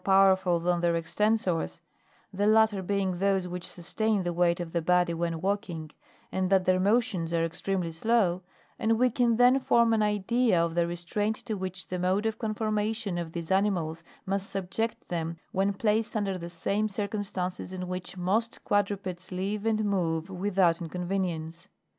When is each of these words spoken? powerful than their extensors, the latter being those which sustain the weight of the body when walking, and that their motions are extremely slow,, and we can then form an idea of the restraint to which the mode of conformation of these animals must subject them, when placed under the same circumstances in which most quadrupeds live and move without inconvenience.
powerful 0.03 0.59
than 0.59 0.81
their 0.81 0.95
extensors, 0.95 1.79
the 2.33 2.47
latter 2.47 2.81
being 2.81 3.19
those 3.19 3.47
which 3.47 3.67
sustain 3.67 4.23
the 4.23 4.33
weight 4.33 4.59
of 4.59 4.71
the 4.73 4.81
body 4.81 5.13
when 5.13 5.39
walking, 5.39 5.91
and 6.31 6.49
that 6.49 6.65
their 6.65 6.79
motions 6.79 7.31
are 7.31 7.45
extremely 7.45 7.91
slow,, 7.91 8.41
and 8.79 8.97
we 8.97 9.11
can 9.11 9.35
then 9.37 9.59
form 9.59 9.93
an 9.93 10.01
idea 10.01 10.59
of 10.59 10.73
the 10.73 10.87
restraint 10.87 11.35
to 11.35 11.53
which 11.53 11.89
the 11.89 11.99
mode 11.99 12.25
of 12.25 12.39
conformation 12.39 13.19
of 13.19 13.33
these 13.33 13.51
animals 13.51 14.03
must 14.25 14.49
subject 14.49 15.07
them, 15.09 15.37
when 15.51 15.71
placed 15.71 16.15
under 16.15 16.35
the 16.35 16.49
same 16.49 16.89
circumstances 16.89 17.71
in 17.71 17.87
which 17.87 18.17
most 18.17 18.63
quadrupeds 18.63 19.31
live 19.31 19.67
and 19.67 19.85
move 19.85 20.31
without 20.31 20.81
inconvenience. 20.81 21.67